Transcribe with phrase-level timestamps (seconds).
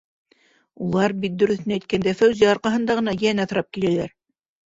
[0.85, 4.17] Улар бит, дөрөҫөн әйткәндә, Фәүзиә арҡаһында ғына йән аҫрап киләләр...